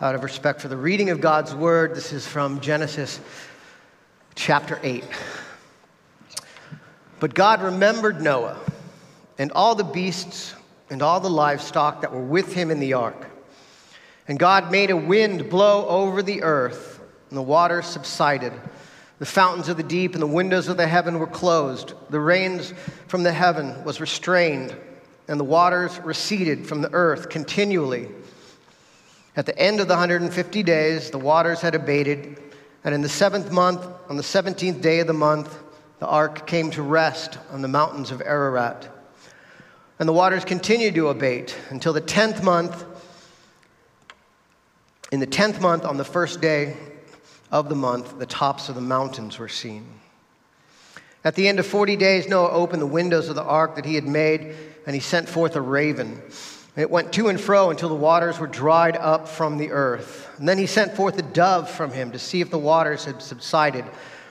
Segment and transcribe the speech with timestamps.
[0.00, 1.94] out of respect for the reading of God's word.
[1.94, 3.20] This is from Genesis
[4.34, 5.04] chapter 8.
[7.20, 8.58] But God remembered Noah
[9.38, 10.56] and all the beasts
[10.90, 13.30] and all the livestock that were with him in the ark.
[14.26, 18.52] And God made a wind blow over the earth, and the waters subsided.
[19.20, 21.94] The fountains of the deep and the windows of the heaven were closed.
[22.10, 22.74] The rains
[23.06, 24.74] from the heaven was restrained,
[25.28, 28.08] and the waters receded from the earth continually.
[29.36, 32.40] At the end of the 150 days, the waters had abated,
[32.84, 35.58] and in the seventh month, on the 17th day of the month,
[35.98, 38.88] the ark came to rest on the mountains of Ararat.
[39.98, 42.84] And the waters continued to abate until the 10th month.
[45.10, 46.76] In the 10th month, on the first day
[47.50, 49.86] of the month, the tops of the mountains were seen.
[51.24, 53.94] At the end of 40 days, Noah opened the windows of the ark that he
[53.94, 54.54] had made,
[54.86, 56.22] and he sent forth a raven.
[56.76, 60.28] It went to and fro until the waters were dried up from the earth.
[60.38, 63.22] And then he sent forth a dove from him to see if the waters had
[63.22, 63.84] subsided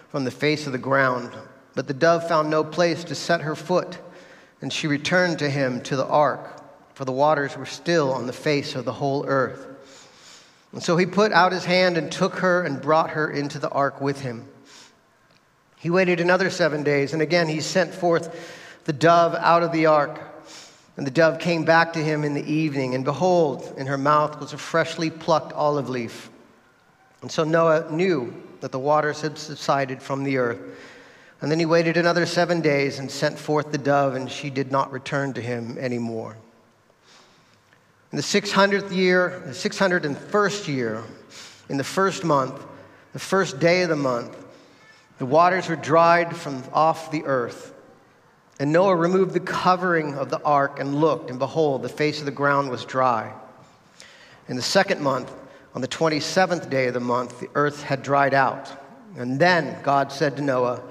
[0.09, 1.31] from the face of the ground.
[1.73, 3.97] But the dove found no place to set her foot,
[4.61, 6.61] and she returned to him to the ark,
[6.93, 9.65] for the waters were still on the face of the whole earth.
[10.73, 13.69] And so he put out his hand and took her and brought her into the
[13.69, 14.47] ark with him.
[15.77, 19.85] He waited another seven days, and again he sent forth the dove out of the
[19.85, 20.19] ark.
[20.95, 24.39] And the dove came back to him in the evening, and behold, in her mouth
[24.39, 26.29] was a freshly plucked olive leaf.
[27.21, 30.59] And so Noah knew that the waters had subsided from the earth.
[31.41, 34.71] And then he waited another seven days and sent forth the dove, and she did
[34.71, 36.37] not return to him anymore.
[38.11, 41.03] In the 600th year, the 601st year,
[41.69, 42.63] in the first month,
[43.11, 44.37] the first day of the month,
[45.17, 47.72] the waters were dried from off the earth.
[48.63, 52.25] And Noah removed the covering of the ark and looked, and behold, the face of
[52.25, 53.33] the ground was dry.
[54.47, 55.29] In the second month,
[55.75, 58.71] on the 27th day of the month, the earth had dried out.
[59.17, 60.81] And then God said to Noah,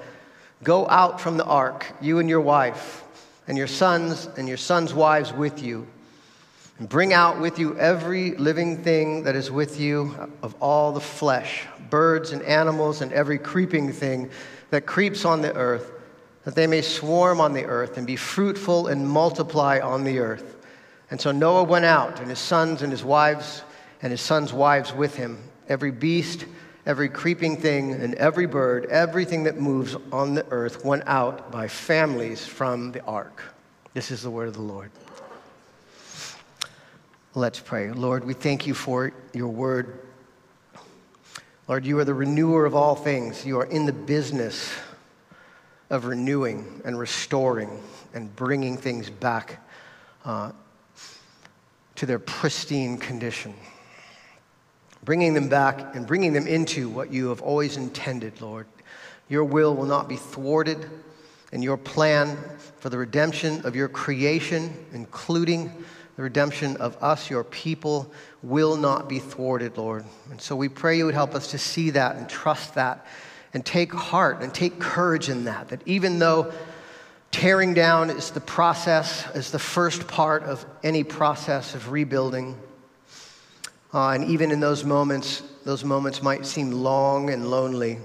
[0.61, 3.03] Go out from the ark, you and your wife,
[3.47, 5.87] and your sons and your sons' wives with you.
[6.77, 11.01] And bring out with you every living thing that is with you of all the
[11.01, 14.29] flesh, birds and animals, and every creeping thing
[14.69, 15.91] that creeps on the earth,
[16.45, 20.55] that they may swarm on the earth and be fruitful and multiply on the earth.
[21.09, 23.61] And so Noah went out, and his sons and his wives,
[24.01, 26.45] and his sons' wives with him, every beast
[26.85, 31.67] every creeping thing and every bird, everything that moves on the earth went out by
[31.67, 33.41] families from the ark.
[33.93, 34.91] This is the word of the Lord.
[37.35, 37.91] Let's pray.
[37.91, 39.99] Lord, we thank you for your word.
[41.67, 43.45] Lord, you are the renewer of all things.
[43.45, 44.71] You are in the business
[45.93, 47.69] of renewing and restoring
[48.13, 49.65] and bringing things back
[50.25, 50.51] uh,
[51.95, 53.53] to their pristine condition
[55.03, 58.67] bringing them back and bringing them into what you have always intended, Lord.
[59.29, 60.89] Your will will not be thwarted,
[61.51, 62.37] and your plan
[62.79, 65.71] for the redemption of your creation, including
[66.15, 68.11] the redemption of us, your people,
[68.43, 70.05] will not be thwarted, Lord.
[70.29, 73.05] And so we pray you would help us to see that and trust that
[73.53, 76.51] and take heart and take courage in that, that even though
[77.31, 82.57] tearing down is the process, is the first part of any process of rebuilding,
[83.93, 87.99] uh, and even in those moments, those moments might seem long and lonely.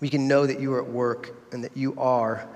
[0.00, 2.46] We can know that you are at work and that you are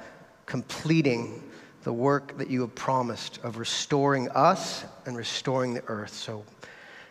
[0.47, 1.43] completing
[1.85, 6.13] the work that you have promised of restoring us and restoring the earth.
[6.13, 6.45] So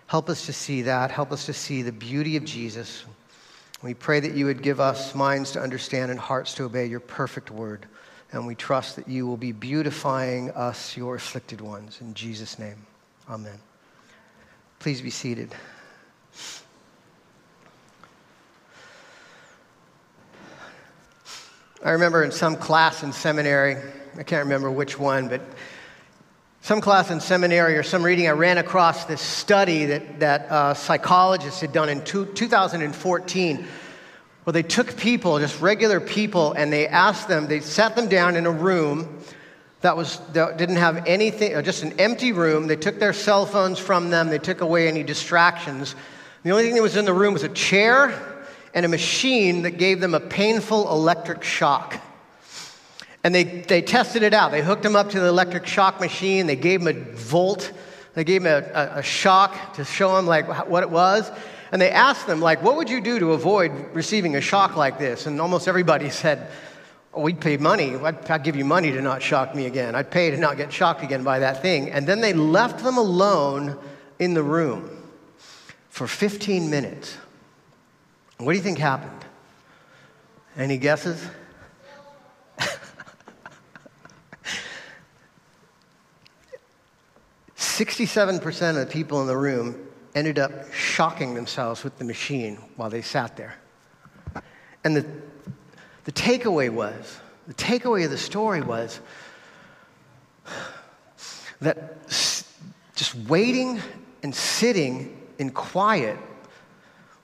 [0.07, 1.09] help us to see that.
[1.09, 3.05] Help us to see the beauty of Jesus.
[3.81, 6.99] We pray that you would give us minds to understand and hearts to obey your
[6.99, 7.85] perfect word.
[8.31, 11.99] And we trust that you will be beautifying us, your afflicted ones.
[12.01, 12.85] In Jesus' name,
[13.29, 13.59] amen.
[14.79, 15.55] Please be seated.
[21.83, 23.77] I remember in some class in seminary,
[24.17, 25.41] I can't remember which one, but
[26.61, 30.73] some class in seminary or some reading, I ran across this study that, that uh,
[30.73, 33.67] psychologists had done in two, 2014
[34.43, 38.35] where they took people, just regular people, and they asked them, they sat them down
[38.35, 39.21] in a room
[39.81, 42.67] that was that didn't have anything uh, just an empty room.
[42.67, 44.29] They took their cell phones from them.
[44.29, 45.95] They took away any distractions.
[46.43, 48.13] The only thing that was in the room was a chair
[48.73, 52.01] and a machine that gave them a painful electric shock
[53.23, 56.47] and they, they tested it out they hooked them up to the electric shock machine
[56.47, 57.71] they gave them a volt
[58.13, 61.31] they gave them a, a, a shock to show them like what it was
[61.71, 64.97] and they asked them like what would you do to avoid receiving a shock like
[64.99, 66.49] this and almost everybody said
[67.13, 67.95] Oh, we'd pay money.
[67.95, 69.95] I'd, I'd give you money to not shock me again.
[69.95, 71.89] I'd pay to not get shocked again by that thing.
[71.89, 73.77] And then they left them alone
[74.19, 74.95] in the room.
[75.89, 77.17] for 15 minutes.
[78.37, 79.25] What do you think happened?
[80.55, 81.25] Any guesses?
[87.79, 92.89] 67% of the people in the room ended up shocking themselves with the machine while
[92.89, 93.55] they sat there.
[94.83, 95.05] And the,
[96.03, 98.99] the takeaway was the takeaway of the story was
[101.61, 102.05] that
[102.95, 103.79] just waiting
[104.23, 106.17] and sitting in quiet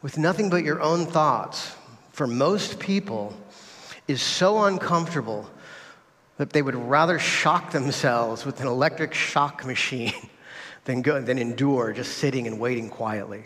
[0.01, 1.75] with nothing but your own thoughts
[2.13, 3.37] for most people
[4.07, 5.49] is so uncomfortable
[6.37, 10.13] that they would rather shock themselves with an electric shock machine
[10.85, 13.45] than, go, than endure just sitting and waiting quietly.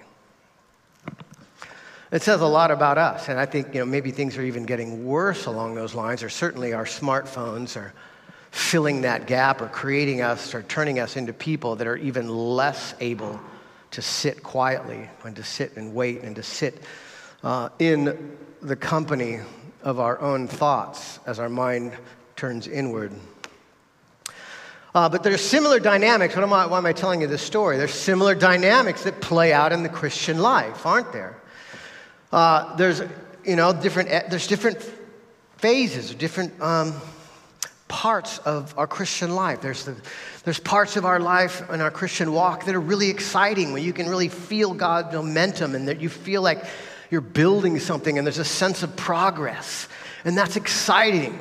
[2.11, 4.65] It says a lot about us, and I think you know, maybe things are even
[4.65, 7.93] getting worse along those lines, or certainly our smartphones are
[8.51, 12.95] filling that gap or creating us or turning us into people that are even less
[12.99, 13.39] able
[13.91, 16.81] to sit quietly and to sit and wait and to sit
[17.43, 19.39] uh, in the company
[19.83, 21.93] of our own thoughts as our mind
[22.35, 23.13] turns inward.
[24.95, 26.35] Uh, but there's similar dynamics.
[26.35, 27.77] What am I, why am I telling you this story?
[27.77, 31.39] There's similar dynamics that play out in the Christian life, aren't there?
[32.31, 33.01] Uh, there's,
[33.43, 34.81] you know, different, there's different
[35.57, 36.93] phases, different um,
[37.87, 39.61] parts of our Christian life.
[39.61, 39.95] There's, the,
[40.43, 43.93] there's parts of our life and our Christian walk that are really exciting, where you
[43.93, 46.63] can really feel God's momentum and that you feel like
[47.11, 49.87] you're building something and there's a sense of progress.
[50.23, 51.39] And that's exciting.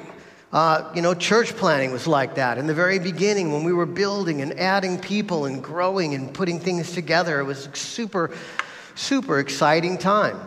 [0.51, 2.57] Uh, you know, church planning was like that.
[2.57, 6.59] In the very beginning, when we were building and adding people and growing and putting
[6.59, 8.31] things together, it was super,
[8.95, 10.41] super exciting time.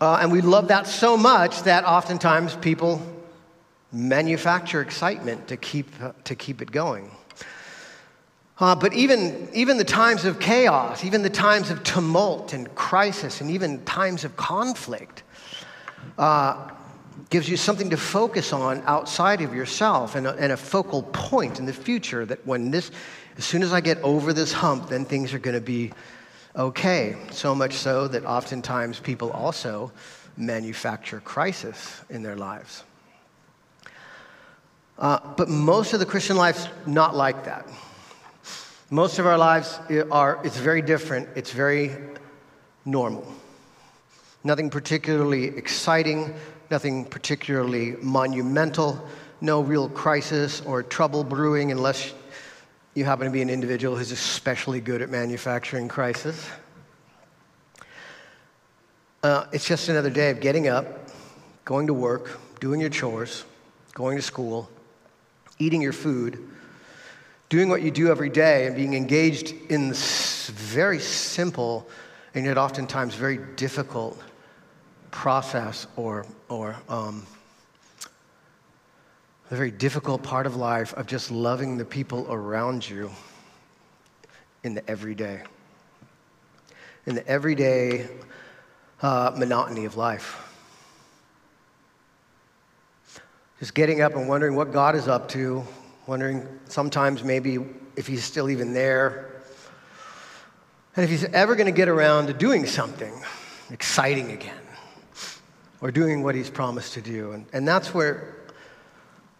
[0.00, 3.02] Uh, and we love that so much that oftentimes people
[3.92, 7.10] manufacture excitement to keep, uh, to keep it going.
[8.58, 13.40] Uh, but even, even the times of chaos, even the times of tumult and crisis,
[13.40, 15.22] and even times of conflict,
[16.18, 16.70] uh,
[17.30, 21.58] gives you something to focus on outside of yourself and a, and a focal point
[21.58, 22.90] in the future that when this,
[23.36, 25.92] as soon as I get over this hump, then things are going to be
[26.56, 27.16] okay.
[27.30, 29.92] So much so that oftentimes people also
[30.36, 32.84] manufacture crisis in their lives.
[34.98, 37.68] Uh, but most of the Christian life's not like that.
[38.90, 39.80] Most of our lives
[40.12, 41.28] are, it's very different.
[41.34, 41.90] It's very
[42.84, 43.26] normal.
[44.44, 46.34] Nothing particularly exciting,
[46.70, 49.06] nothing particularly monumental,
[49.40, 52.12] no real crisis or trouble brewing unless
[52.94, 56.48] you happen to be an individual who's especially good at manufacturing crisis.
[59.22, 61.08] Uh, it's just another day of getting up,
[61.64, 63.44] going to work, doing your chores,
[63.94, 64.68] going to school,
[65.58, 66.38] eating your food,
[67.48, 71.88] doing what you do every day, and being engaged in very simple
[72.34, 74.20] and yet oftentimes very difficult
[75.14, 77.24] process or, or um,
[79.50, 83.10] a very difficult part of life of just loving the people around you
[84.64, 85.40] in the everyday.
[87.06, 88.08] In the everyday
[89.02, 90.40] uh, monotony of life.
[93.60, 95.64] Just getting up and wondering what God is up to,
[96.08, 97.58] wondering sometimes maybe
[97.96, 99.42] if He's still even there,
[100.96, 103.14] and if He's ever going to get around to doing something
[103.70, 104.63] exciting again
[105.80, 107.32] or doing what he's promised to do.
[107.32, 108.36] And, and that's where,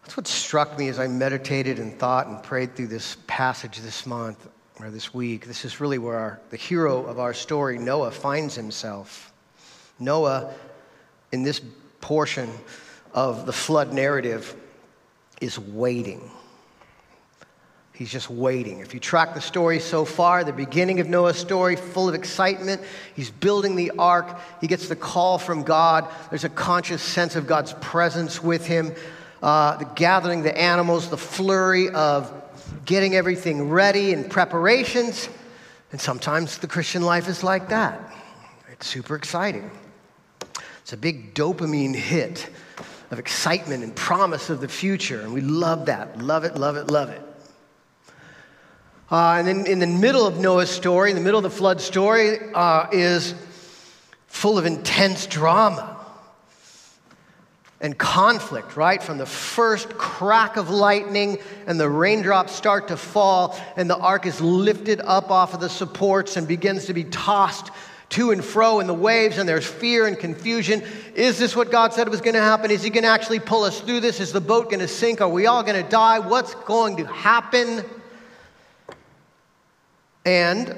[0.03, 4.07] that's what struck me as I meditated and thought and prayed through this passage this
[4.07, 4.49] month
[4.81, 5.47] or this week.
[5.47, 9.33] This is really where our, the hero of our story, Noah, finds himself.
[9.99, 10.53] Noah,
[11.33, 11.61] in this
[12.01, 12.51] portion
[13.13, 14.57] of the flood narrative,
[15.41, 16.31] is waiting.
[17.95, 18.81] He's just waiting.
[18.81, 22.83] If you track the story so far, the beginning of Noah's story, full of excitement,
[23.15, 24.37] he's building the ark.
[24.61, 26.09] He gets the call from God.
[26.29, 28.93] There's a conscious sense of God's presence with him.
[29.41, 32.33] Uh, the gathering the animals, the flurry of
[32.85, 35.29] getting everything ready and preparations.
[35.93, 38.13] And sometimes the Christian life is like that.
[38.73, 39.71] It's super exciting.
[40.83, 42.51] It's a big dopamine hit
[43.13, 45.21] of excitement and promise of the future.
[45.21, 46.19] And we love that.
[46.19, 47.23] Love it, love it, love it.
[49.15, 51.81] Uh, and then in the middle of Noah's story, in the middle of the flood
[51.81, 53.33] story, uh, is
[54.27, 55.97] full of intense drama
[57.81, 59.01] and conflict, right?
[59.01, 64.27] From the first crack of lightning and the raindrops start to fall, and the ark
[64.27, 67.71] is lifted up off of the supports and begins to be tossed
[68.09, 70.83] to and fro in the waves, and there's fear and confusion.
[71.15, 72.73] Is this what God said was going to happen?
[72.73, 74.19] Is He going to actually pull us through this?
[74.19, 75.21] Is the boat going to sink?
[75.21, 76.19] Are we all going to die?
[76.19, 77.85] What's going to happen?
[80.25, 80.77] And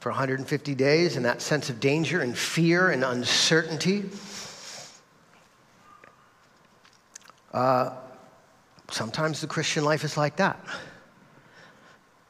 [0.00, 4.04] for 150 days and that sense of danger and fear and uncertainty.
[7.52, 7.90] Uh,
[8.90, 10.64] sometimes the Christian life is like that.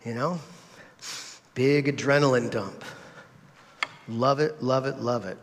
[0.04, 0.40] You know?
[1.54, 2.84] Big adrenaline dump.
[4.08, 5.36] Love it, love it, love it.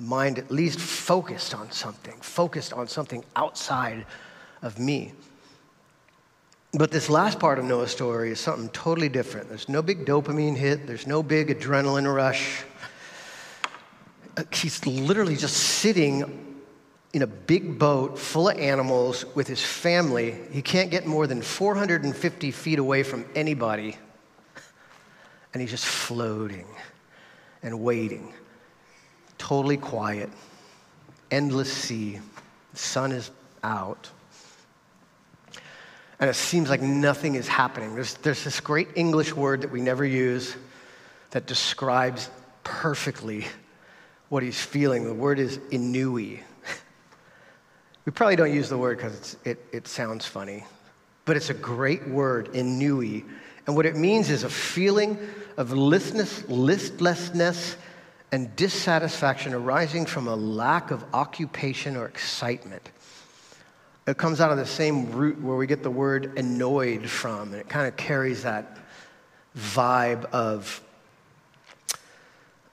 [0.00, 4.06] Mind at least focused on something, focused on something outside
[4.62, 5.12] of me.
[6.72, 9.48] But this last part of Noah's story is something totally different.
[9.48, 12.62] There's no big dopamine hit, there's no big adrenaline rush.
[14.52, 16.50] He's literally just sitting
[17.12, 20.38] in a big boat full of animals with his family.
[20.52, 23.96] He can't get more than 450 feet away from anybody.
[25.52, 26.66] And he's just floating
[27.64, 28.32] and waiting.
[29.38, 30.30] Totally quiet,
[31.32, 32.20] endless sea.
[32.72, 33.32] The sun is
[33.64, 34.08] out.
[36.20, 37.94] And it seems like nothing is happening.
[37.94, 40.54] There's, there's this great English word that we never use
[41.30, 42.28] that describes
[42.62, 43.46] perfectly
[44.28, 45.04] what he's feeling.
[45.04, 46.42] The word is ennui.
[48.06, 50.64] We probably don't use the word because it, it sounds funny,
[51.26, 53.26] but it's a great word, ennui.
[53.66, 55.18] And what it means is a feeling
[55.58, 57.76] of listlessness, listlessness
[58.32, 62.90] and dissatisfaction arising from a lack of occupation or excitement.
[64.10, 67.60] It comes out of the same root where we get the word annoyed from, and
[67.60, 68.76] it kind of carries that
[69.56, 70.82] vibe of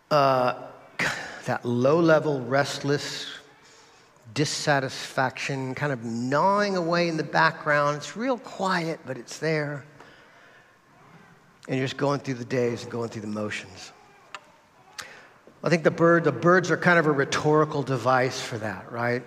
[0.10, 0.56] uh,
[1.46, 3.28] that low level, restless,
[4.34, 7.98] dissatisfaction kind of gnawing away in the background.
[7.98, 9.86] It's real quiet, but it's there.
[11.68, 13.92] And you're just going through the days and going through the motions.
[15.64, 19.22] I think the bird, the birds are kind of a rhetorical device for that, right?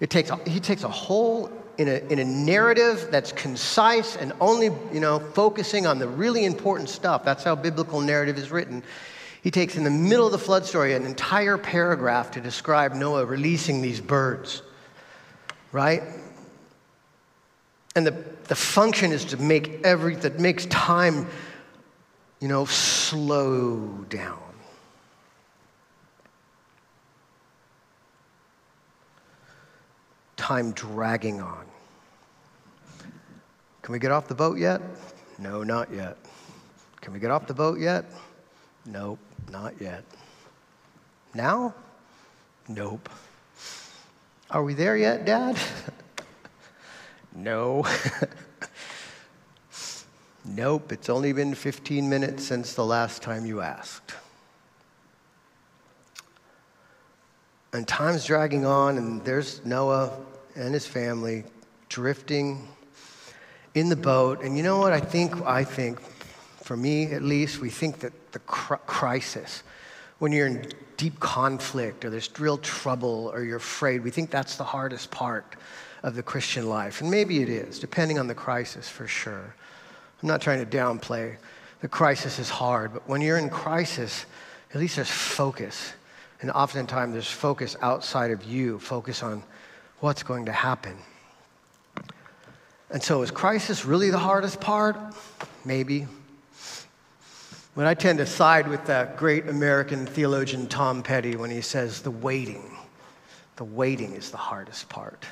[0.00, 4.66] It takes, he takes a whole, in a, in a narrative that's concise and only,
[4.92, 7.24] you know, focusing on the really important stuff.
[7.24, 8.82] That's how biblical narrative is written.
[9.42, 13.24] He takes in the middle of the flood story an entire paragraph to describe Noah
[13.24, 14.62] releasing these birds,
[15.72, 16.02] right?
[17.94, 21.28] And the, the function is to make every, that makes time,
[22.40, 24.45] you know, slow down.
[30.36, 31.64] Time dragging on.
[33.82, 34.80] Can we get off the boat yet?
[35.38, 36.16] No, not yet.
[37.00, 38.04] Can we get off the boat yet?
[38.84, 39.18] Nope.
[39.50, 40.04] Not yet.
[41.34, 41.74] Now?
[42.68, 43.08] Nope.
[44.50, 45.56] Are we there yet, Dad?
[47.34, 47.84] no.
[50.44, 54.14] nope, it's only been 15 minutes since the last time you asked.
[57.72, 60.18] And time's dragging on, and there's Noah
[60.54, 61.44] and his family
[61.88, 62.66] drifting
[63.74, 64.42] in the boat.
[64.42, 65.34] And you know what I think?
[65.42, 66.00] I think,
[66.62, 69.62] for me at least, we think that the crisis,
[70.18, 74.56] when you're in deep conflict or there's real trouble or you're afraid, we think that's
[74.56, 75.56] the hardest part
[76.02, 77.00] of the Christian life.
[77.00, 79.54] And maybe it is, depending on the crisis for sure.
[80.22, 81.36] I'm not trying to downplay.
[81.80, 84.24] The crisis is hard, but when you're in crisis,
[84.72, 85.92] at least there's focus.
[86.46, 89.42] And oftentimes there's focus outside of you, focus on
[89.98, 90.96] what's going to happen.
[92.88, 94.96] And so is crisis really the hardest part?
[95.64, 96.06] Maybe.
[97.74, 102.00] But I tend to side with that great American theologian Tom Petty when he says
[102.00, 102.76] the waiting.
[103.56, 105.26] The waiting is the hardest part.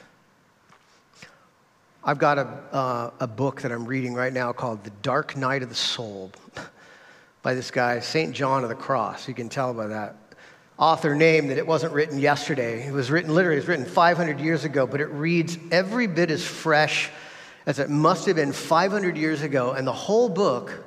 [2.03, 5.63] I've got a, uh, a book that I'm reading right now called The Dark Night
[5.63, 6.33] of the Soul
[7.45, 8.35] by this guy, St.
[8.35, 9.29] John of the Cross.
[9.29, 10.17] You can tell by that
[10.79, 12.87] author name that it wasn't written yesterday.
[12.87, 16.31] It was written literally, it was written 500 years ago, but it reads every bit
[16.31, 17.11] as fresh
[17.67, 19.73] as it must have been 500 years ago.
[19.73, 20.85] And the whole book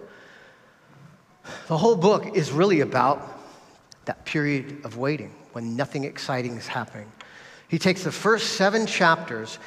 [1.68, 3.40] the whole book is really about
[4.06, 7.12] that period of waiting when nothing exciting is happening.
[7.68, 9.60] He takes the first seven chapters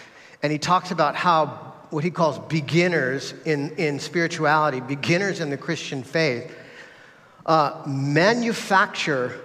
[0.43, 5.57] and he talks about how what he calls beginners in, in spirituality, beginners in the
[5.57, 6.55] Christian faith,
[7.47, 9.41] uh, manufacture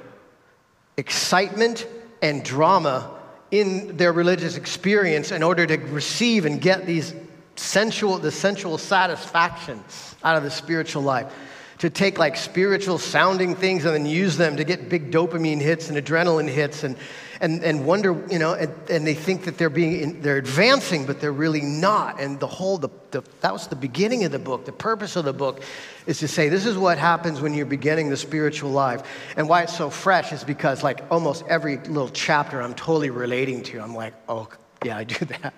[0.98, 1.88] excitement
[2.22, 3.12] and drama
[3.52, 7.14] in their religious experience in order to receive and get these
[7.56, 9.84] sensual, the sensual satisfaction
[10.24, 11.32] out of the spiritual life
[11.80, 15.90] to take like spiritual sounding things and then use them to get big dopamine hits
[15.90, 16.96] and adrenaline hits and,
[17.42, 21.06] and, and wonder, you know, and, and they think that they're being, in, they're advancing,
[21.06, 22.20] but they're really not.
[22.20, 24.66] And the whole, the, the, that was the beginning of the book.
[24.66, 25.62] The purpose of the book
[26.06, 29.02] is to say, this is what happens when you're beginning the spiritual life.
[29.36, 33.64] And why it's so fresh is because like almost every little chapter I'm totally relating
[33.64, 33.80] to.
[33.80, 34.48] I'm like, oh,
[34.86, 35.54] yeah, I do that.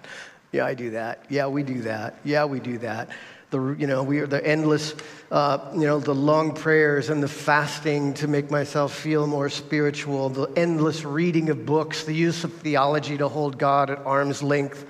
[0.51, 1.25] Yeah, I do that.
[1.29, 2.15] Yeah, we do that.
[2.23, 3.09] Yeah, we do that.
[3.49, 4.93] The, you know, we are the endless,
[5.31, 10.29] uh, you know, the long prayers and the fasting to make myself feel more spiritual,
[10.29, 14.85] the endless reading of books, the use of theology to hold God at arm's length.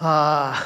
[0.00, 0.64] Uh,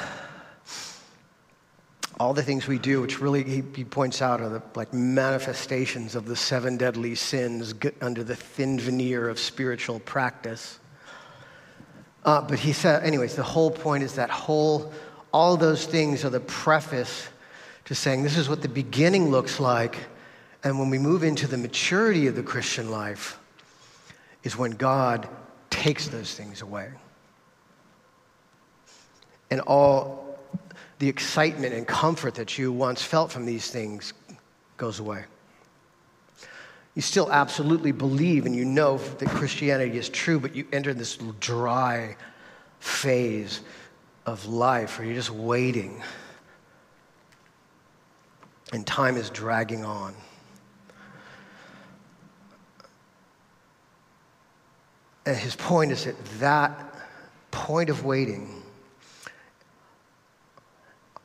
[2.20, 6.14] all the things we do, which really he, he points out are the like manifestations
[6.14, 10.78] of the seven deadly sins under the thin veneer of spiritual practice.
[12.24, 14.92] Uh, but he said, anyways, the whole point is that whole
[15.32, 17.28] all those things are the preface
[17.86, 19.98] to saying this is what the beginning looks like.
[20.64, 23.38] And when we move into the maturity of the Christian life,
[24.44, 25.28] is when God
[25.70, 26.90] takes those things away.
[29.50, 30.38] And all
[30.98, 34.12] the excitement and comfort that you once felt from these things
[34.76, 35.24] goes away.
[36.94, 41.18] You still absolutely believe and you know that Christianity is true, but you enter this
[41.40, 42.16] dry
[42.80, 43.60] phase
[44.26, 46.02] of life where you're just waiting
[48.72, 50.14] and time is dragging on.
[55.26, 56.94] And his point is that that
[57.50, 58.62] point of waiting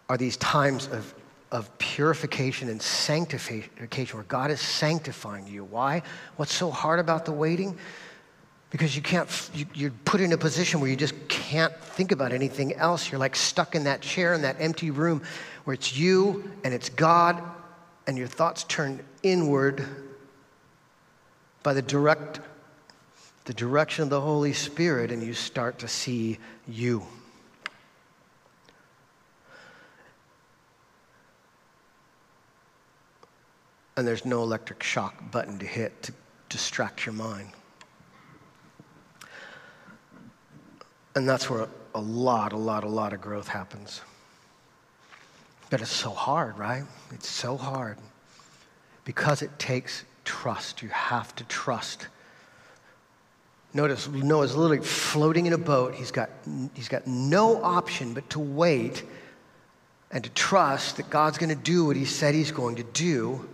[0.09, 1.13] are these times of,
[1.51, 5.63] of purification and sanctification where God is sanctifying you.
[5.63, 6.03] Why?
[6.35, 7.77] What's so hard about the waiting?
[8.69, 12.33] Because you can't you, you're put in a position where you just can't think about
[12.33, 13.12] anything else.
[13.12, 15.21] You're like stuck in that chair in that empty room
[15.63, 17.41] where it's you and it's god
[18.05, 19.86] and your thoughts turn inward
[21.63, 22.39] by the direct
[23.45, 27.03] the direction of the holy spirit and you start to see you.
[33.95, 36.13] And there's no electric shock button to hit to
[36.50, 37.50] distract your mind
[41.17, 44.01] And that's where a lot, a lot, a lot of growth happens.
[45.71, 46.83] But it's so hard, right?
[47.12, 47.97] It's so hard
[49.03, 50.83] because it takes trust.
[50.83, 52.07] You have to trust.
[53.73, 55.95] Notice Noah's literally floating in a boat.
[55.95, 56.30] He's got,
[56.75, 59.03] he's got no option but to wait
[60.12, 63.49] and to trust that God's going to do what he said he's going to do.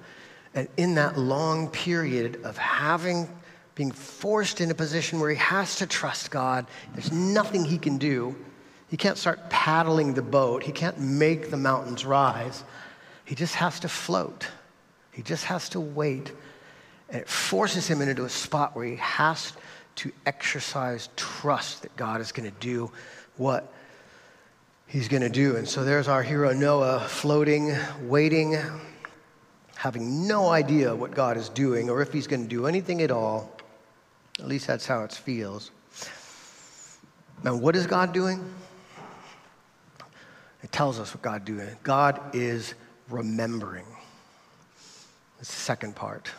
[0.54, 3.30] And in that long period of having
[3.76, 6.68] being forced in a position where he has to trust God.
[6.94, 8.36] There's nothing he can do.
[8.88, 12.64] He can't start paddling the boat, he can't make the mountains rise.
[13.26, 14.48] He just has to float,
[15.12, 16.32] he just has to wait.
[17.10, 19.54] And it forces him into a spot where he has
[19.96, 22.92] to exercise trust that God is going to do
[23.38, 23.72] what
[24.88, 25.56] he's going to do.
[25.56, 28.58] And so there's our hero Noah floating, waiting,
[29.76, 33.12] having no idea what God is doing or if he's going to do anything at
[33.12, 33.52] all.
[34.40, 35.72] At least that's how it feels.
[37.44, 38.44] Now, what is God doing?
[40.64, 41.68] It tells us what God doing.
[41.84, 42.74] God is
[43.10, 43.86] remembering.
[45.38, 46.32] That's the second part.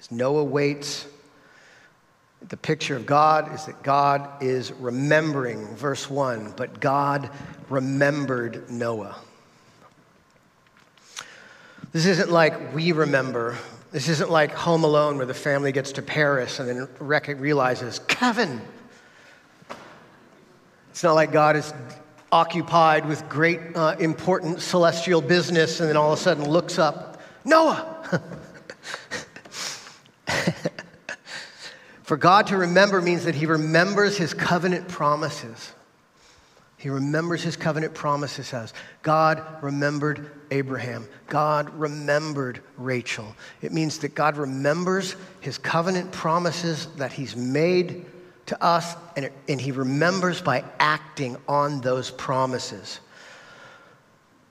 [0.00, 1.06] As Noah waits,
[2.48, 5.76] the picture of God is that God is remembering.
[5.76, 7.30] Verse 1 But God
[7.68, 9.16] remembered Noah.
[11.92, 13.56] This isn't like we remember
[13.92, 16.88] this isn't like Home Alone where the family gets to Paris and then
[17.38, 18.62] realizes, Kevin.
[20.90, 21.74] It's not like God is
[22.32, 27.20] occupied with great, uh, important celestial business and then all of a sudden looks up,
[27.44, 28.22] Noah!
[32.02, 35.72] For God to remember means that He remembers His covenant promises.
[36.82, 41.06] He remembers his covenant promises as God remembered Abraham.
[41.28, 43.36] God remembered Rachel.
[43.60, 48.04] It means that God remembers his covenant promises that he's made
[48.46, 52.98] to us, and, it, and he remembers by acting on those promises.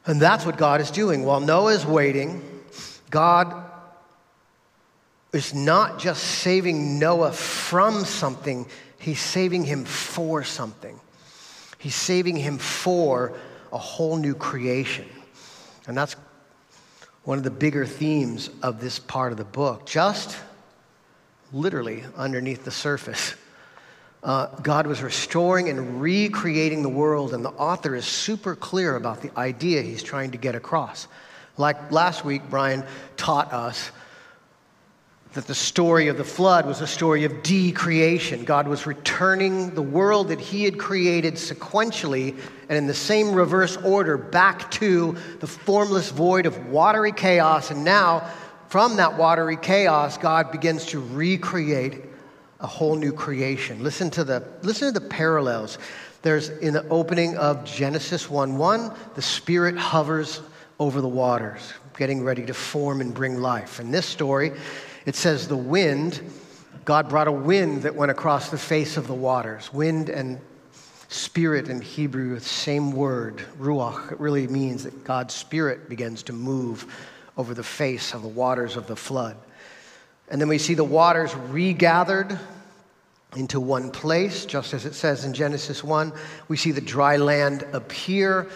[0.05, 1.25] And that's what God is doing.
[1.25, 2.41] While Noah is waiting,
[3.09, 3.53] God
[5.33, 8.67] is not just saving Noah from something,
[8.99, 10.97] he's saving him for something.
[11.81, 13.33] He's saving him for
[13.73, 15.07] a whole new creation.
[15.87, 16.15] And that's
[17.23, 19.87] one of the bigger themes of this part of the book.
[19.87, 20.37] Just
[21.51, 23.33] literally underneath the surface,
[24.23, 29.23] uh, God was restoring and recreating the world, and the author is super clear about
[29.23, 31.07] the idea he's trying to get across.
[31.57, 32.83] Like last week, Brian
[33.17, 33.89] taught us
[35.33, 38.43] that the story of the flood was a story of decreation.
[38.43, 43.77] God was returning the world that He had created sequentially and in the same reverse
[43.77, 47.71] order back to the formless void of watery chaos.
[47.71, 48.29] And now,
[48.67, 52.03] from that watery chaos, God begins to recreate
[52.59, 53.81] a whole new creation.
[53.81, 55.77] Listen to the, listen to the parallels.
[56.23, 60.41] There's in the opening of Genesis 1 1, the Spirit hovers
[60.77, 63.79] over the waters, getting ready to form and bring life.
[63.79, 64.51] In this story,
[65.05, 66.21] it says the wind,
[66.85, 69.73] God brought a wind that went across the face of the waters.
[69.73, 70.39] Wind and
[71.09, 74.11] spirit in Hebrew, the same word, ruach.
[74.11, 76.85] It really means that God's spirit begins to move
[77.37, 79.35] over the face of the waters of the flood.
[80.29, 82.39] And then we see the waters regathered
[83.35, 86.13] into one place, just as it says in Genesis 1.
[86.47, 88.47] We see the dry land appear,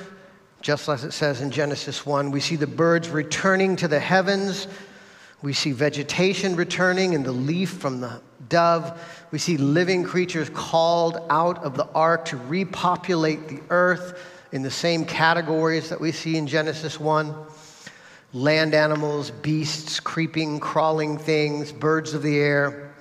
[0.62, 2.32] just as it says in Genesis 1.
[2.32, 4.68] We see the birds returning to the heavens.
[5.41, 9.00] We see vegetation returning and the leaf from the dove.
[9.32, 14.19] We see living creatures called out of the ark to repopulate the earth
[14.52, 17.34] in the same categories that we see in Genesis 1
[18.34, 22.93] land animals, beasts, creeping, crawling things, birds of the air.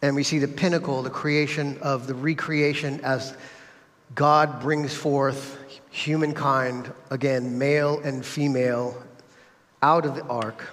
[0.00, 3.36] And we see the pinnacle, the creation of the recreation as
[4.14, 5.58] God brings forth
[5.90, 9.02] humankind, again, male and female,
[9.82, 10.72] out of the ark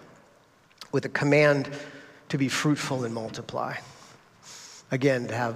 [0.91, 1.69] with a command
[2.29, 3.75] to be fruitful and multiply.
[4.91, 5.55] Again, to have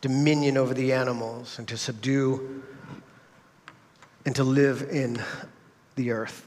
[0.00, 2.62] dominion over the animals and to subdue
[4.24, 5.22] and to live in
[5.96, 6.46] the earth.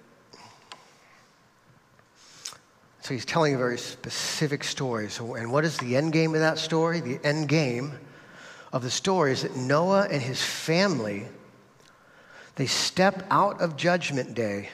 [3.02, 5.10] So he's telling a very specific story.
[5.10, 7.00] So, and what is the end game of that story?
[7.00, 7.93] The end game
[8.74, 11.28] of the story is that Noah and his family
[12.56, 14.69] they step out of judgment day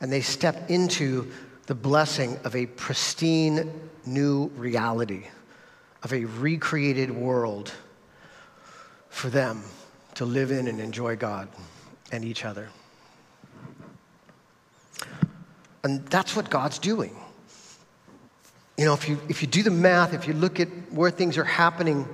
[0.00, 1.30] and they step into
[1.66, 5.26] the blessing of a pristine new reality,
[6.02, 7.72] of a recreated world
[9.08, 9.62] for them
[10.14, 11.48] to live in and enjoy God
[12.12, 12.68] and each other.
[15.82, 17.14] And that's what God's doing.
[18.76, 21.38] You know, if you, if you do the math, if you look at where things
[21.38, 22.08] are happening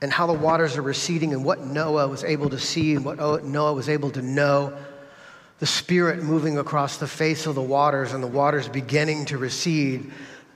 [0.00, 3.44] and how the waters are receding and what Noah was able to see and what
[3.44, 4.76] Noah was able to know,
[5.58, 10.10] the Spirit moving across the face of the waters and the waters beginning to recede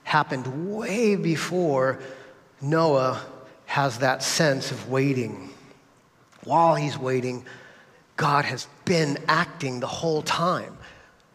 [0.04, 2.00] happened way before
[2.60, 3.20] Noah
[3.66, 5.50] has that sense of waiting.
[6.44, 7.44] While he's waiting,
[8.16, 10.76] God has been acting the whole time.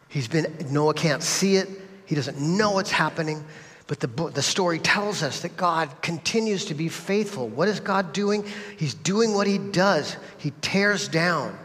[0.09, 1.69] He's been, Noah can't see it,
[2.05, 3.43] he doesn't know what's happening.
[3.85, 7.49] But the, the story tells us that God continues to be faithful.
[7.49, 8.45] What is God doing?
[8.77, 10.15] He's doing what He does.
[10.37, 11.57] He tears down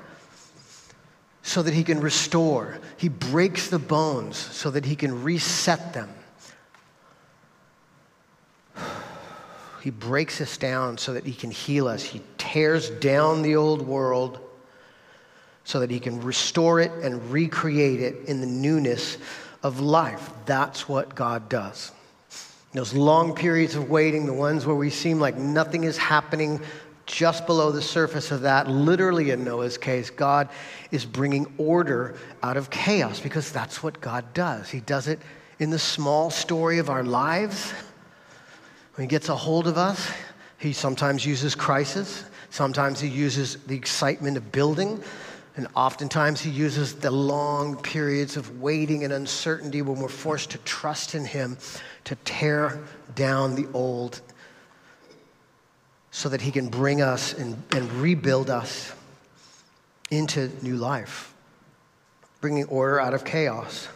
[1.49, 6.11] so that He can restore, He breaks the bones so that He can reset them.
[9.83, 12.03] He breaks us down so that He can heal us.
[12.03, 14.41] He tears down the old world
[15.65, 19.17] so that He can restore it and recreate it in the newness
[19.63, 20.29] of life.
[20.45, 21.93] That's what God does.
[22.75, 26.61] Those long periods of waiting, the ones where we seem like nothing is happening
[27.09, 30.49] just below the surface of that, literally in Noah's case, God
[30.93, 34.69] is bringing order out of chaos because that's what God does.
[34.69, 35.19] He does it
[35.59, 37.73] in the small story of our lives.
[38.95, 40.11] When He gets a hold of us,
[40.59, 45.03] He sometimes uses crisis, sometimes He uses the excitement of building,
[45.59, 50.59] and oftentimes he uses the long periods of waiting and uncertainty when we're forced to
[50.59, 51.59] trust in him
[52.05, 52.79] to tear
[53.17, 54.21] down the old
[56.19, 58.93] so that he can bring us and, and rebuild us
[60.11, 61.33] into new life,
[62.41, 63.87] bringing order out of chaos.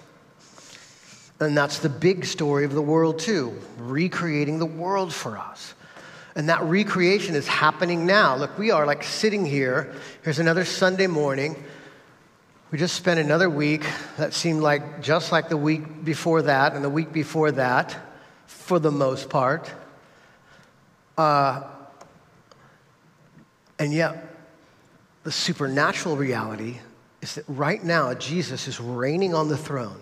[1.40, 5.74] And that's the big story of the world, too, recreating the world for us.
[6.36, 8.36] And that recreation is happening now.
[8.36, 9.92] Look, we are like sitting here.
[10.22, 11.56] Here's another Sunday morning.
[12.70, 13.84] We just spent another week
[14.16, 17.96] that seemed like just like the week before that and the week before that,
[18.46, 19.68] for the most part.
[21.18, 21.62] Uh,
[23.82, 24.24] and yet,
[25.24, 26.78] the supernatural reality
[27.20, 29.98] is that right now, Jesus is reigning on the throne.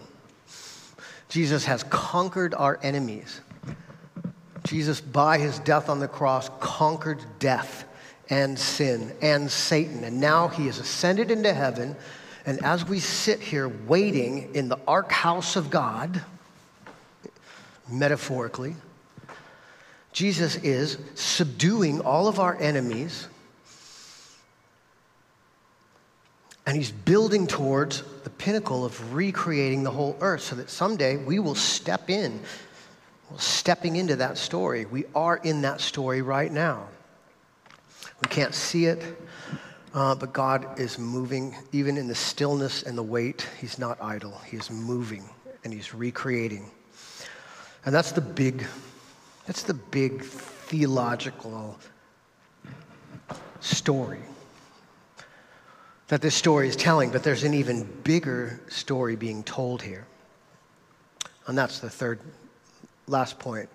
[1.31, 3.41] Jesus has conquered our enemies.
[4.65, 7.87] Jesus, by his death on the cross, conquered death
[8.29, 10.05] and sin and Satan.
[10.05, 11.97] And now he has ascended into heaven.
[12.45, 16.23] And as we sit here waiting in the ark house of God,
[17.91, 18.77] metaphorically,
[20.13, 23.27] Jesus is subduing all of our enemies.
[26.67, 31.39] And he's building towards the pinnacle of recreating the whole earth so that someday we
[31.39, 32.41] will step in
[33.39, 34.85] stepping into that story.
[34.85, 36.89] We are in that story right now.
[38.23, 39.03] We can't see it,
[39.95, 43.49] uh, but God is moving, even in the stillness and the wait.
[43.61, 45.29] He's not idle, He is moving
[45.65, 46.71] and He's recreating.
[47.85, 48.67] And that's the big,
[49.47, 51.79] that's the big theological
[53.61, 54.21] story
[56.11, 60.05] that this story is telling, but there's an even bigger story being told here.
[61.47, 62.19] And that's the third,
[63.07, 63.69] last point.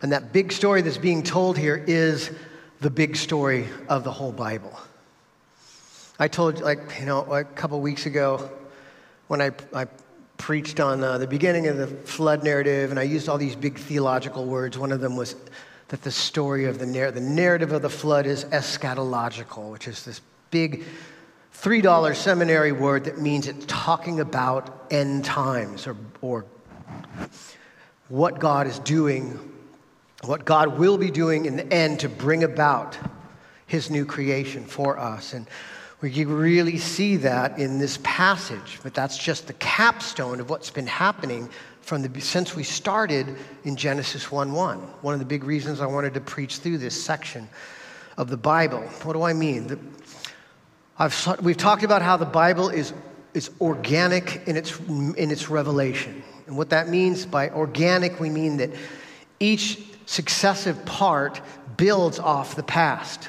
[0.00, 2.30] And that big story that's being told here is
[2.80, 4.74] the big story of the whole Bible.
[6.18, 8.50] I told, like, you know, a couple weeks ago
[9.28, 9.84] when I, I
[10.38, 13.78] preached on uh, the beginning of the flood narrative, and I used all these big
[13.78, 14.78] theological words.
[14.78, 15.36] One of them was
[15.88, 20.22] that the story of the, the narrative of the flood is eschatological, which is this
[20.50, 20.84] big
[21.54, 26.44] $3 seminary word that means it's talking about end times or, or
[28.08, 29.52] what God is doing,
[30.24, 32.98] what God will be doing in the end to bring about
[33.66, 35.32] his new creation for us.
[35.32, 35.46] And
[36.00, 40.86] we really see that in this passage, but that's just the capstone of what's been
[40.86, 41.48] happening
[41.80, 44.78] from the, since we started in Genesis 1 1.
[44.78, 47.48] One of the big reasons I wanted to preach through this section
[48.16, 48.80] of the Bible.
[49.02, 49.66] What do I mean?
[49.66, 49.78] The,
[50.98, 52.92] I've, we've talked about how the Bible is,
[53.32, 56.22] is organic in its, in its revelation.
[56.46, 58.70] And what that means by organic, we mean that
[59.40, 61.40] each successive part
[61.76, 63.28] builds off the past.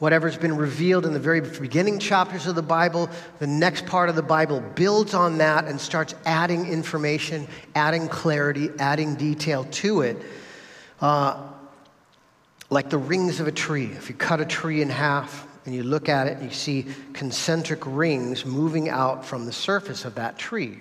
[0.00, 4.16] Whatever's been revealed in the very beginning chapters of the Bible, the next part of
[4.16, 10.16] the Bible builds on that and starts adding information, adding clarity, adding detail to it.
[11.00, 11.40] Uh,
[12.68, 13.86] like the rings of a tree.
[13.92, 16.86] If you cut a tree in half, and you look at it and you see
[17.12, 20.80] concentric rings moving out from the surface of that tree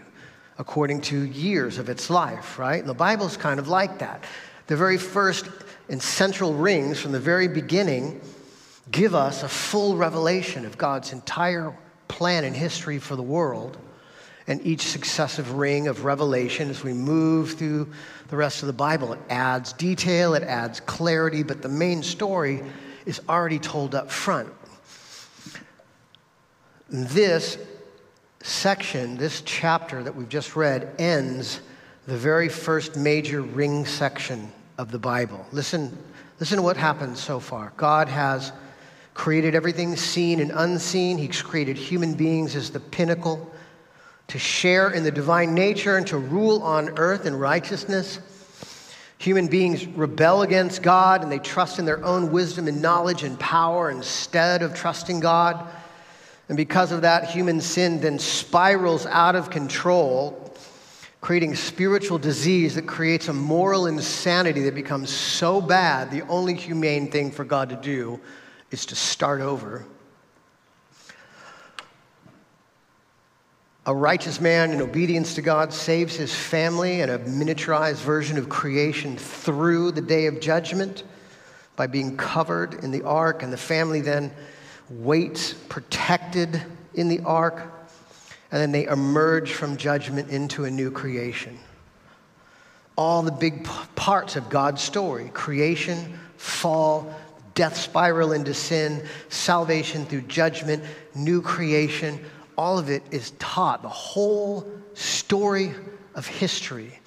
[0.57, 2.79] according to years of its life, right?
[2.79, 4.23] And the Bible's kind of like that.
[4.67, 5.47] The very first
[5.89, 8.21] and central rings from the very beginning
[8.91, 11.75] give us a full revelation of God's entire
[12.07, 13.77] plan and history for the world.
[14.47, 17.89] And each successive ring of revelation, as we move through
[18.27, 22.61] the rest of the Bible, it adds detail, it adds clarity, but the main story
[23.05, 24.49] is already told up front.
[26.91, 27.57] This
[28.43, 31.61] section, this chapter that we've just read, ends
[32.05, 35.45] the very first major ring section of the Bible.
[35.53, 35.97] Listen,
[36.41, 37.71] listen to what happens so far.
[37.77, 38.51] God has
[39.13, 43.49] created everything seen and unseen, He's created human beings as the pinnacle
[44.27, 48.19] to share in the divine nature and to rule on earth in righteousness.
[49.17, 53.39] Human beings rebel against God and they trust in their own wisdom and knowledge and
[53.39, 55.69] power instead of trusting God.
[56.51, 60.53] And because of that, human sin then spirals out of control,
[61.21, 67.09] creating spiritual disease that creates a moral insanity that becomes so bad, the only humane
[67.09, 68.19] thing for God to do
[68.69, 69.85] is to start over.
[73.85, 78.49] A righteous man in obedience to God saves his family and a miniaturized version of
[78.49, 81.05] creation through the day of judgment
[81.77, 84.33] by being covered in the ark, and the family then
[84.99, 86.61] waits protected
[86.93, 87.61] in the ark,
[88.51, 91.57] and then they emerge from judgment into a new creation.
[92.97, 93.63] All the big
[93.95, 97.13] parts of God's story creation, fall,
[97.55, 100.83] death spiral into sin, salvation through judgment,
[101.15, 102.19] new creation
[102.61, 103.81] all of it is taught.
[103.81, 105.73] The whole story
[106.13, 106.99] of history,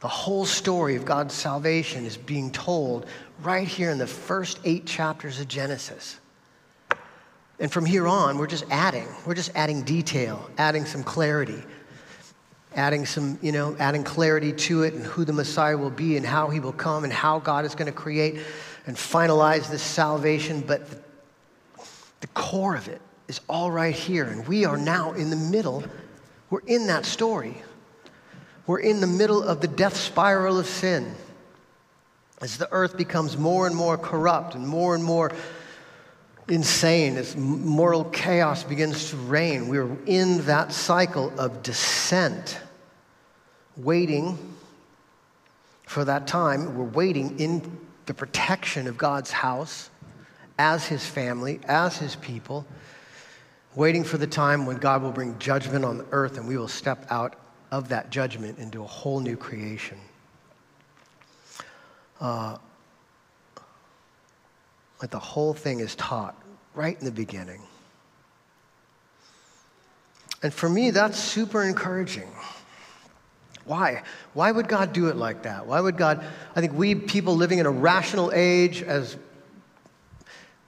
[0.00, 3.06] the whole story of God's salvation is being told
[3.40, 6.19] right here in the first eight chapters of Genesis.
[7.60, 9.06] And from here on, we're just adding.
[9.26, 11.62] We're just adding detail, adding some clarity,
[12.74, 16.24] adding some, you know, adding clarity to it and who the Messiah will be and
[16.24, 18.40] how he will come and how God is going to create
[18.86, 20.62] and finalize this salvation.
[20.62, 20.98] But the,
[22.20, 24.24] the core of it is all right here.
[24.24, 25.84] And we are now in the middle.
[26.48, 27.62] We're in that story.
[28.66, 31.14] We're in the middle of the death spiral of sin.
[32.40, 35.30] As the earth becomes more and more corrupt and more and more
[36.48, 39.68] insane as moral chaos begins to reign.
[39.68, 42.58] We're in that cycle of descent,
[43.76, 44.38] waiting
[45.86, 46.76] for that time.
[46.76, 49.90] We're waiting in the protection of God's house
[50.58, 52.66] as his family, as his people,
[53.74, 56.68] waiting for the time when God will bring judgment on the earth and we will
[56.68, 57.36] step out
[57.70, 59.98] of that judgment into a whole new creation.
[62.20, 62.58] Uh,
[65.00, 66.34] like the whole thing is taught
[66.74, 67.62] right in the beginning.
[70.42, 72.28] And for me, that's super encouraging.
[73.64, 74.02] Why?
[74.32, 75.66] Why would God do it like that?
[75.66, 76.24] Why would God?
[76.56, 79.16] I think we people living in a rational age, as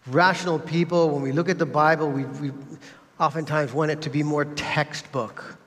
[0.07, 2.53] rational people, when we look at the Bible, we, we
[3.19, 5.59] oftentimes want it to be more textbook,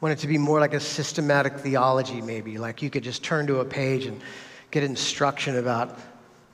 [0.00, 2.58] want it to be more like a systematic theology, maybe.
[2.58, 4.20] Like you could just turn to a page and
[4.70, 5.98] get instruction about,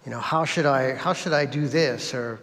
[0.04, 2.14] you know, how should I, how should I do this?
[2.14, 2.40] Or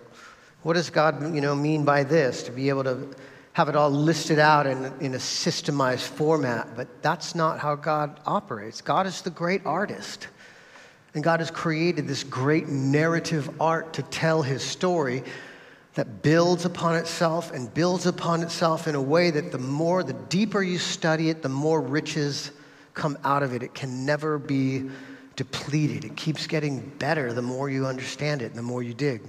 [0.63, 2.43] what does God you know, mean by this?
[2.43, 3.09] To be able to
[3.53, 8.19] have it all listed out in, in a systemized format, but that's not how God
[8.25, 8.81] operates.
[8.81, 10.27] God is the great artist.
[11.15, 15.23] And God has created this great narrative art to tell his story
[15.95, 20.13] that builds upon itself and builds upon itself in a way that the more, the
[20.13, 22.51] deeper you study it, the more riches
[22.93, 23.63] come out of it.
[23.63, 24.91] It can never be
[25.37, 26.03] depleted.
[26.03, 29.21] It keeps getting better the more you understand it, and the more you dig.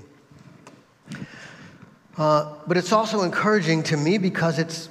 [2.16, 4.88] Uh, but it's also encouraging to me because it's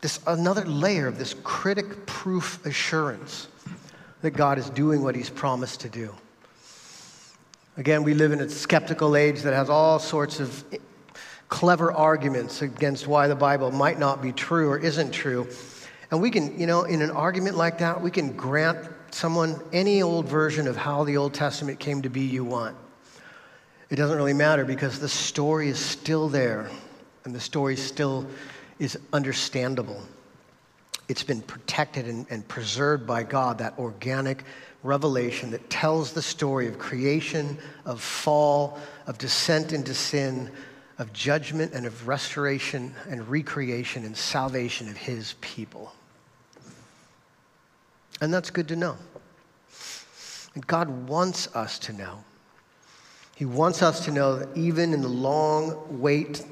[0.00, 3.48] this another layer of this critic proof assurance
[4.22, 6.14] that God is doing what he's promised to do.
[7.76, 10.64] Again, we live in a skeptical age that has all sorts of
[11.48, 15.46] clever arguments against why the Bible might not be true or isn't true.
[16.10, 18.78] And we can, you know, in an argument like that, we can grant
[19.14, 22.76] someone any old version of how the Old Testament came to be you want
[23.92, 26.70] it doesn't really matter because the story is still there
[27.26, 28.26] and the story still
[28.78, 30.00] is understandable.
[31.08, 34.44] It's been protected and, and, preserved by God, that organic
[34.82, 40.50] revelation that tells the story of creation, of fall, of descent into sin,
[40.96, 45.92] of judgment, and of restoration and recreation and salvation of His people.
[48.22, 48.96] And that's good to know.
[50.54, 52.22] And God wants us to know.
[53.34, 56.44] He wants us to know that even in the long wait,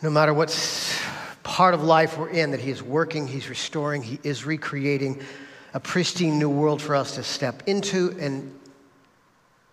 [0.00, 0.50] no matter what
[1.42, 5.20] part of life we're in, that He is working, He's restoring, He is recreating
[5.74, 8.16] a pristine new world for us to step into.
[8.20, 8.56] And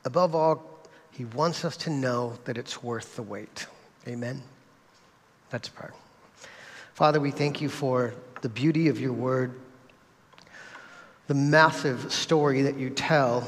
[0.05, 3.67] above all, He wants us to know that it's worth the wait.
[4.07, 4.41] Amen.
[5.53, 5.89] Let's pray.
[6.95, 9.59] Father, we thank you for the beauty of your word,
[11.27, 13.47] the massive story that you tell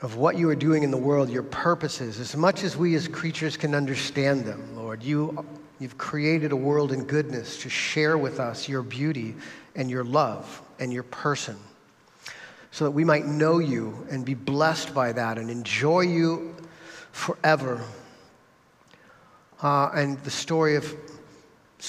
[0.00, 3.08] of what you are doing in the world, your purposes, as much as we as
[3.08, 5.02] creatures can understand them, Lord.
[5.02, 5.44] You,
[5.80, 9.34] you've created a world in goodness to share with us your beauty
[9.74, 11.56] and your love and your person
[12.70, 16.54] so that we might know you and be blessed by that and enjoy you
[17.12, 17.82] forever.
[19.62, 20.94] Uh, and the story of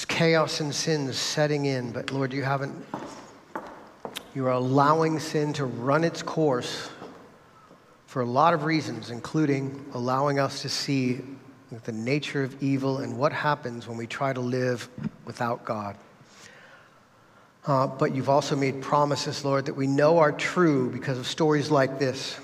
[0.08, 2.74] chaos and sin setting in, but Lord, you haven't,
[4.36, 6.90] you are allowing sin to run its course
[8.06, 11.22] for a lot of reasons, including allowing us to see
[11.84, 14.90] the nature of evil and what happens when we try to live
[15.26, 15.96] without God.
[17.66, 21.70] Uh, but you've also made promises, Lord, that we know are true because of stories
[21.70, 22.40] like this.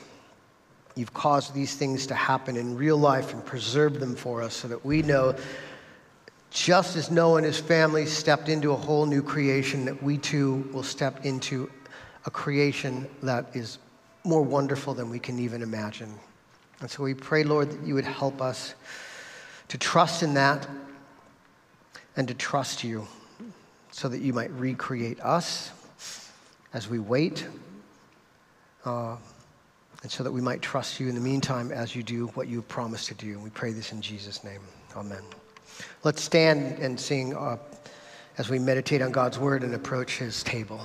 [0.96, 4.68] You've caused these things to happen in real life and preserved them for us so
[4.68, 5.36] that we know,
[6.52, 10.70] just as Noah and his family stepped into a whole new creation, that we too
[10.72, 11.70] will step into
[12.26, 13.78] a creation that is
[14.24, 16.14] more wonderful than we can even imagine.
[16.82, 18.74] And so we pray, Lord, that you would help us
[19.70, 20.68] to trust in that
[22.16, 23.08] and to trust you
[23.92, 25.72] so that you might recreate us
[26.74, 27.48] as we wait,
[28.84, 29.16] uh,
[30.04, 32.62] and so that we might trust you in the meantime as you do what you
[32.62, 33.40] promised to do.
[33.40, 34.62] We pray this in Jesus' name.
[34.96, 35.24] Amen.
[36.04, 37.58] Let's stand and sing uh,
[38.38, 40.82] as we meditate on God's word and approach his table.